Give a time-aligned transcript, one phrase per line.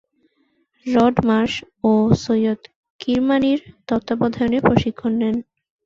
[0.85, 1.53] Rod Marsh
[1.83, 1.91] ও
[2.23, 2.59] সৈয়দ
[2.99, 5.35] কিরমাণী’র তত্ত্বাবধানে প্রশিক্ষণ নেন।